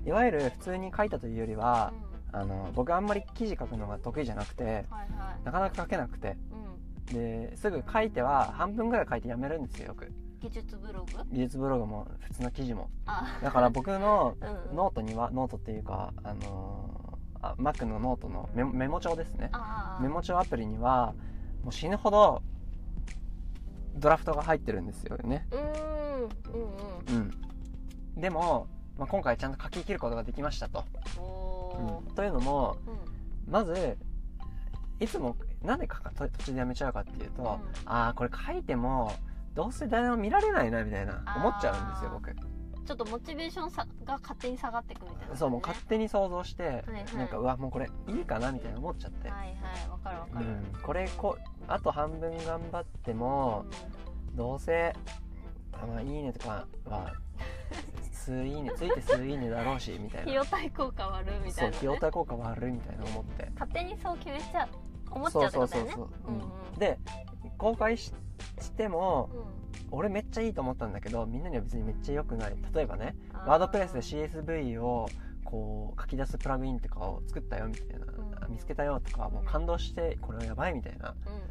[0.05, 4.85] いわゆる普通に書いたというよりはうんあの僕あんまり記事書くのが得意じゃなくてはいは
[5.41, 5.45] い。
[5.45, 6.37] なかなか書けなくて。
[6.51, 7.13] うん。
[7.13, 10.11] ですぐ書いては半分ぐらい書いてやめるんですよよく
[10.41, 11.23] 技術ブログ？
[11.31, 12.89] 技術ブログも普通の記事も。
[13.07, 13.39] あ。
[13.41, 14.69] だから僕の うん。
[14.71, 19.51] うんノートにはノートっていうかあのあ Mac のノートのメモメモ帳ですね。
[20.01, 21.13] メモ帳アプリには
[21.63, 22.43] もう死ぬほど
[23.95, 25.47] ドラフトが入ってるんですよね。
[25.51, 25.63] うーん。
[25.63, 26.29] うん
[27.07, 27.31] うん。
[28.15, 28.21] うん。
[28.21, 30.83] でも、まあ、今回ちゃんと書き切ることができましたと、
[31.17, 31.38] お
[31.79, 32.15] うん。
[32.15, 32.77] というのも
[33.47, 33.97] まず
[34.99, 37.47] いつもなんで書か途中でやめちゃうかっていうと、うん。
[37.85, 39.13] ああこれ書いても
[39.53, 42.35] どうせ誰も見られないなみたいな思っちゃうんですよ僕。
[42.89, 46.83] ちょっとモチベーションさが勝手に下がっていくみたいな、ね、そうもう勝手に想像して、はい
[47.15, 51.37] なんかうわもうこれいいかなみたいな思っちゃって、はいはいわかるわかる、うん、これこ
[51.67, 53.65] あと半分頑張っても
[54.33, 54.95] どうせ
[55.73, 57.13] あまあいいねとかは
[58.29, 63.51] 数いいね ついて数いいねだろうしみたい費な用対効果悪いみたそいうな、ね、費用対効果悪いみたいな思って。
[63.53, 64.69] 勝手にそう決めちゃう
[65.11, 65.91] 思っちゃうってことだよね。
[65.91, 66.37] そうそうそうそうう。
[66.37, 66.41] ん
[66.73, 66.79] うん。
[66.79, 66.99] で
[67.57, 68.13] 公開し
[68.59, 69.59] してもうん。
[69.91, 72.55] 俺めっちゃいいと思ったんだけどみんなには別にめっちゃ良くない。
[72.73, 75.07] 例えばねあワードプレスで CSV を
[75.43, 78.53] こう書き出すプラグインとかを作ったよみたいな、うん。
[78.53, 81.15] 見つけたよとかもう感動してこれはやばいみたいな。
[81.25, 81.49] うんうん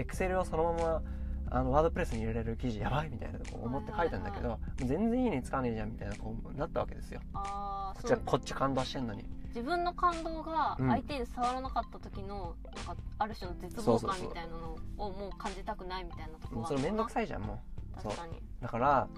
[0.00, 1.02] エクセルをそのまま
[1.50, 7.20] あのワードプレスに入れれる記事やばいみたいなこう思って書いたんだけど、全然いいねつかねえじゃんみたいなこうなったわけですよ。
[7.34, 9.24] ああこっちはこっち感動してんのに。
[9.48, 12.54] 自分の感動がうん相手に伝わらなかった時の
[12.86, 17.60] なんかある種の絶望感みたいなのをもう感じたくないみたいなところもうそれめんどくさいじゃんも
[17.98, 18.02] う。
[18.02, 18.40] 確かに。
[18.60, 19.08] だから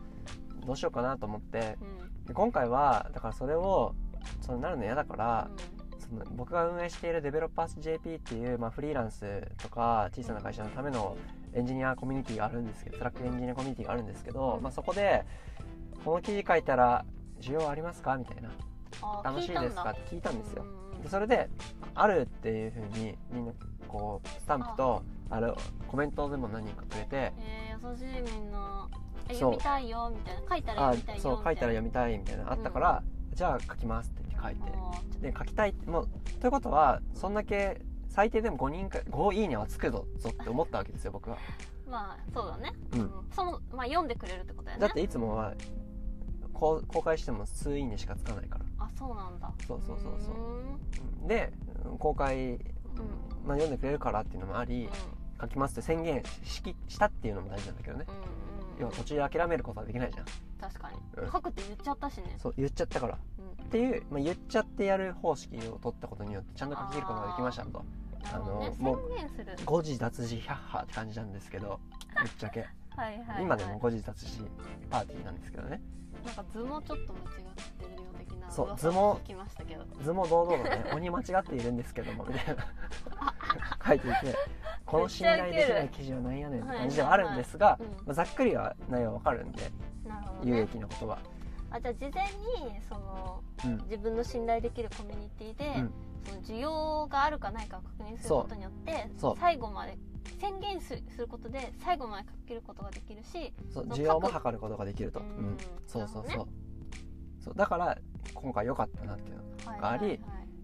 [0.66, 1.76] どうしようかなと思って。
[1.82, 2.24] うん。
[2.24, 3.94] で今回はだからそれを
[4.40, 11.16] そうなるの嫌だから、うその僕が運営しているデベロッパース JP っていう、まあ、フリーランスとか小さな会社のための
[11.54, 15.24] エンジニアコミュニティがあるんですけどスラックエンジニアコミュニティがあるんですけど、うんまあ、そこで
[16.04, 17.04] この記事書いたら
[17.40, 18.16] 需要ありますか？
[18.16, 18.50] みたいな。
[19.24, 19.90] 楽しいですか？
[19.90, 20.62] って聞いたんですよ。
[20.62, 21.50] うんうんでそれで
[21.96, 23.52] あるっていうふうにみんな
[23.88, 25.52] こうスタンプとあれ
[25.88, 28.88] コメントでも何人かくれてえー、優しいみんな。
[29.28, 30.42] 読みたいよみたいな。
[30.48, 32.44] 書いたらあ読みたいよそう書いたら読みみたいみたいな。
[32.44, 33.02] のあったから、
[33.34, 34.32] じゃあ書きますって言って。
[34.42, 34.72] 書いて
[35.32, 36.08] で書きたいもう
[36.40, 37.80] ということはそんだけ
[38.12, 41.38] 最低でも5人か5いいねはつくぞぞって思ったわけですよ僕は。
[41.88, 43.10] まあそうだね、うん。
[43.34, 44.80] そのまあ読んでくれるってことだよね。
[44.82, 45.54] だっていつもは
[46.52, 48.64] 公開しても数いいねしかつかないから。
[48.78, 49.50] あそうなんだ。
[49.66, 50.30] そうそうそうそ
[51.24, 51.28] う。
[51.28, 51.52] で
[51.98, 52.58] 公開、うん。
[53.46, 54.90] まあ、読んでくれるからっていうのもありうん。
[55.40, 58.04] 書きますって宣言しきしたっていうのも大事なんだけどね。
[58.08, 58.80] うんうん。
[58.80, 60.26] 要は途中で諦めることはできないじゃん。
[60.60, 61.32] 確かに、うん。
[61.32, 62.36] 書くって言っちゃったしね。
[62.38, 63.18] そう言っちゃったから。
[63.38, 63.64] うん。
[63.64, 67.84] っていう、まあ、言っちゃってやる方式を取ったことによってちゃんと書き切ることができましたと
[68.32, 69.56] あのもう宣言する。
[69.64, 71.80] 誤字脱字百派って感じなんですけど
[72.20, 72.60] ぶっちゃけ。
[72.94, 74.40] はいはい、はい、今でも誤字脱字
[74.90, 75.80] パーティーなんですけどね。
[76.24, 77.36] なんか図もちょっと間違っ
[77.78, 79.84] てるよ的なそう噂図も聞きましたけど。
[80.00, 82.66] 図も堂々とね 鬼間違っているんですけどもみたいな。
[83.84, 84.36] 書いていて
[84.86, 89.70] この信頼できない記事は何やねんって感じではあるんですが、ざっくりは内容はわかるんで
[90.06, 91.18] なるほど有ね益なことは、
[91.72, 92.24] あじゃあ事前
[92.70, 93.78] にそのうん。
[93.84, 95.90] 自分の信頼できるコミュニティで、うん。
[96.24, 99.08] その需要があるかないかを確認することによって
[99.40, 99.96] 最後まで
[100.40, 105.28] 宣言すすることで最後までかけることができるし需要も測ることができると、ううん。
[105.54, 105.56] ん、
[105.86, 106.48] そうそうそう,、なるほ
[107.40, 107.54] そう。
[107.54, 107.98] だから
[108.34, 110.02] 今回良かったなっていうのはいがあり。
[110.02, 110.16] はいは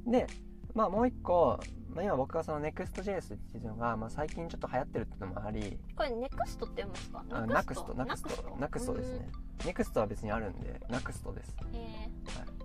[0.07, 0.11] い。
[0.13, 0.27] で
[0.75, 1.59] まあもう一個、
[1.99, 7.25] まあ、今僕がその NEXTJS って言ってるのが、まあ、最近ちょっと流行ってるっていうのもありこれネクストって読むんですか？
[7.31, 9.29] あ NEXT NEXT NEXT ですね。
[9.59, 11.57] NEXT は別にあるんで NEXT です。
[11.61, 12.59] うんえー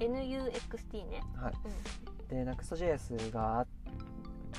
[0.00, 1.22] NUXT ね。
[1.36, 1.52] はい。
[2.32, 2.44] うん。
[2.44, 3.64] で NEXTJS が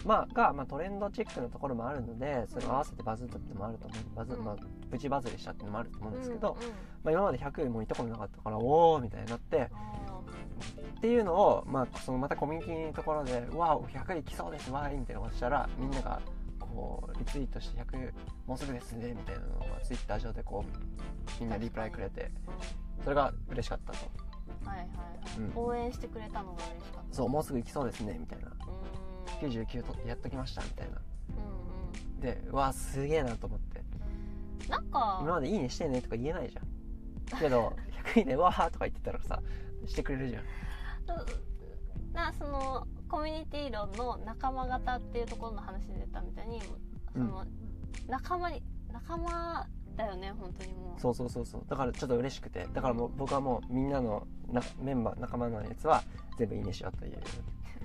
[0.05, 4.15] まあが、まあ、トレンドチェックのところもあるのでそれを合わせてバズったっていうのもあると思う。
[4.15, 4.55] バズ、うんまあ、
[4.89, 6.69] プチバズりしたっていうのもあると思うんですけど、うんうん
[7.03, 10.00] まあ、今まで100もいたことなかったからおおみたいになってあ
[10.61, 14.71] っていうのを、まあ、そのまたコミュニティのところで「わお100いきそうです。
[14.71, 16.21] わーい」みたいなことしたらみんなが
[16.59, 18.13] こうリツイートして100
[18.47, 22.31] もうすぐですねみたいなのがツイッター上でこうみんなリプライくれて
[23.03, 23.97] それが嬉しかったと。
[24.63, 24.87] ーはいはい。
[24.87, 27.15] はい、うん応援してくれたのが嬉しかった。
[27.15, 28.47] そうもうすぐ行きそうですねみたいな。
[28.47, 30.97] うーん99とやっときましたみたいな。
[30.97, 33.79] うんでうわすげえなと思って。
[33.79, 37.39] うんなんか今まで「いいねしてね」とか言えないじゃん。
[37.39, 37.73] けど
[38.13, 39.41] 100いいねわーとか言ってたらさ
[39.87, 40.43] してくれるじゃん。
[42.13, 46.61] なそのコミュニティ論の仲間型っていうところの話で出たみたいに
[47.13, 47.45] その、
[48.07, 51.01] 仲間に仲間だよね本当にもう。
[51.01, 51.63] そうそうそうそう。
[51.67, 52.67] だからちょっと嬉しくて。
[52.73, 56.03] だからもう僕はもうみんなのなメンバー仲間のやつは
[56.37, 57.19] 全部いいねしようという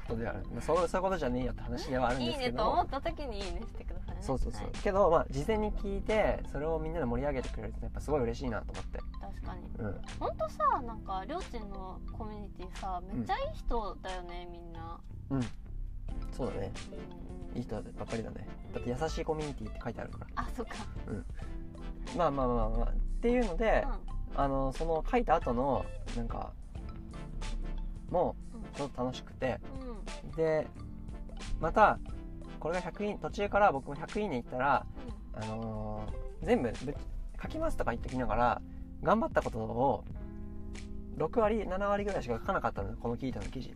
[0.06, 2.52] ことではある、まあ、そうそういうことじゃねえよって話ではあるんいいですけど。
[2.52, 4.22] ねと思った時にいいねしてくださいね。
[4.22, 8.98] そうそうそう、はいけどまあ事前に聞いてそれをみんなで盛り上げてくれるとやっぱすごい嬉しいなと思って。
[8.98, 9.15] 確
[9.46, 9.62] かに。
[9.78, 10.00] うん。
[10.18, 15.00] 本当さなんかりょうちんのコミュニティさめっちゃいい人だよね、みんな。
[15.30, 15.42] うん。
[16.32, 16.72] そうだね。
[16.90, 16.98] うん。
[16.98, 18.46] うんいい人ばっかりだね。
[18.74, 20.26] だって優しいコミュニティって書いてあるから。
[20.36, 20.74] あそっか。
[22.16, 23.86] まあまあまあまあっていうので、
[24.34, 26.52] あのその書いた後のなんか
[28.10, 28.60] もうん。
[28.60, 29.58] うちょっと楽しくて。
[29.80, 29.88] うん。
[29.90, 29.96] うん
[30.36, 30.66] で
[31.60, 31.98] また
[32.60, 34.86] これが100いいね途中から僕も100いいねいったら、
[35.34, 36.94] あのー全部ぶ
[37.42, 38.62] 書きますとか言ってきながら
[39.02, 40.04] 頑張ったことを
[41.16, 43.74] 6割7割ぐらいしか書かなかったのよこの聞いたの記事。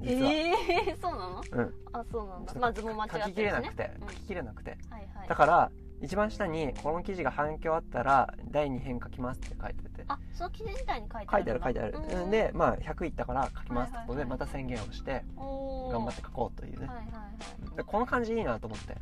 [0.00, 1.42] 実は、ええー、 そうなの？
[1.52, 1.74] うん。
[1.92, 4.08] あそうなんまあ図も間違って書ききれなくて、うん。
[4.08, 4.70] 書ききれなくて。
[4.90, 5.28] はいはい。
[5.28, 10.04] だから一番下にこの記事が反響あったら第2編書きますって書いてて。
[10.08, 12.22] あその記事自体に書いてあ書いるてある書いてある、うん。
[12.24, 16.86] うん、でまあ100いったから書きますってことでまた宣言をして頑張って書こうというね。
[16.86, 17.76] はいはいはい。
[17.76, 18.96] でこの感じいいなと思って。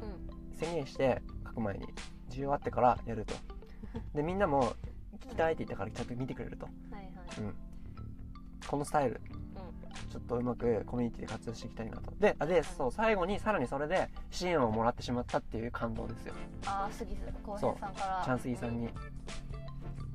[0.00, 0.54] うん。
[0.54, 1.86] 宣言して書く前に
[2.30, 3.34] 需要あってからやると
[4.14, 4.74] でみんなも
[5.20, 7.40] 聞きたいって言ったからちゃんと見てくれると、はいはい。
[7.40, 7.54] うん、
[8.66, 9.20] このスタイル。
[10.10, 12.12] ちょっとうまくコミュニティで活用していきたいなと。
[12.20, 16.34] であでそう最後にさらにそれで支援をもらってしまったっていう感動ですよ。
[16.66, 18.22] ああ杉津浩平さんから。
[18.24, 18.88] チャンスギさんに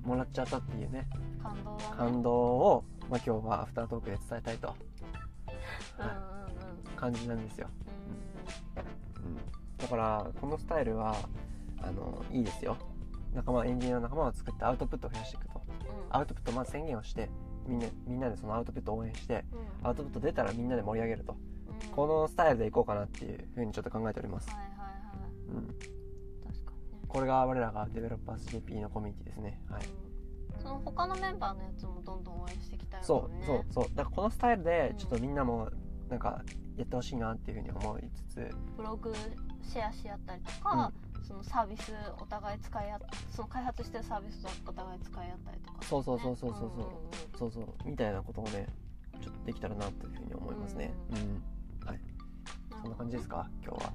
[0.03, 1.07] もらっちゃったっていうね。
[1.41, 1.95] 感動だね。
[1.97, 4.75] 感動を、まあ、今日はアフタートークで伝えたいと。
[5.99, 6.39] うんうんうん。
[6.99, 7.67] 感じなんですよ、
[8.75, 8.79] う
[9.21, 9.37] うん、
[9.77, 11.15] だからこのスタイルは
[11.81, 12.75] あのいいですよ
[13.33, 15.53] 仲間エンジニアの仲間を作ってアウトプットを増やしていくと。
[15.53, 15.65] んうん。
[16.09, 17.29] アウトプットまず宣言をして
[17.67, 19.45] みんなみんなでそのアウトプットを応援して
[19.81, 19.87] うん。
[19.87, 21.35] アウトプット出たらみんなで盛り上げると。
[21.67, 21.89] うん。
[21.91, 24.79] このスタイルでいこうかなっていうふうにちょっと考えております、はいはいはい。
[25.49, 26.99] うん、確かにね。
[27.07, 29.61] これが我らがデベロッパーズ JP のコミュニティですね。
[29.69, 29.83] はい。
[30.55, 30.61] うん。
[30.61, 33.03] その他のメンバーのやつもどんどん応援していきたいね。
[33.03, 33.29] うそ
[33.69, 33.83] うそう。
[33.95, 35.69] だからこのスタイルでちょっとみんなも
[36.09, 36.41] なんか
[36.75, 38.49] やってほしいなっていうふうに思いつつ。
[38.77, 39.13] ブログ
[39.61, 40.91] シェアし合ったりとか、
[41.23, 42.99] そのサービスお互い使い合っ
[43.31, 46.71] その開発してるサービスとお互い使い合ったりとか、そうそうそうそうそう。
[47.37, 48.67] そうそうそうみたいなことをね
[49.21, 50.93] ちょっとできたらなというふうに思いますね。
[51.11, 51.99] ううんはい。
[52.81, 53.47] そんな感じですか？
[53.63, 53.91] 今日は。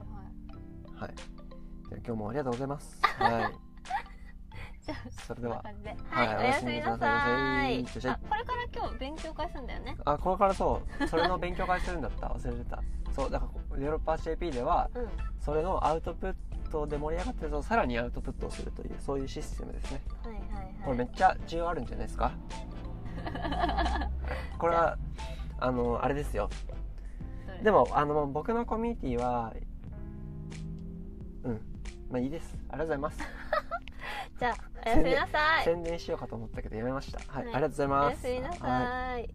[0.98, 1.00] はい。
[1.00, 1.14] はい。
[1.16, 2.98] じゃあ今日もありがとうございます。
[3.02, 3.52] はい。
[4.84, 5.62] じゃあそれでは。
[6.10, 7.84] はいはい、おやすみなさい。
[7.84, 9.96] これから今日勉強会するんだよね。
[10.04, 11.08] あこれからそう。
[11.08, 12.26] それの勉強会するんだった。
[12.28, 12.82] 忘れてた。
[13.12, 15.08] そうだからデベロッパー JP ではうん。
[15.40, 16.34] それのアウトプッ
[16.70, 20.02] トで盛り上がってるとさらにアウトプットをするというそういうシステムですね。
[20.22, 20.74] はいはいはい。
[20.84, 22.32] これめっちゃ需要あるんじゃないですか？
[24.58, 24.98] これは
[25.60, 26.50] あのあれですよ。
[27.62, 29.52] でもあの僕のコミュニティは
[31.44, 31.60] うん。
[32.10, 32.56] まあいいです。
[32.68, 33.18] ありがとうございます。
[34.38, 35.64] じゃあおやすみなさい。
[35.64, 37.18] 宣伝しようかと思ったけどやめました。
[37.32, 37.54] はい、はい。
[37.54, 38.26] ありがとうございます。
[38.26, 38.58] おやすみなはい。
[38.58, 39.34] さい